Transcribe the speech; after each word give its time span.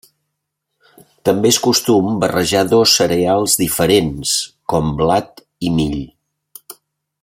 També 1.29 1.51
és 1.55 1.59
costum 1.65 2.07
barrejar 2.23 2.63
dos 2.73 2.95
cereals 3.01 3.59
diferents, 3.63 4.35
com 4.75 4.93
blat 5.03 5.47
i 5.69 5.75
mill. 5.81 5.99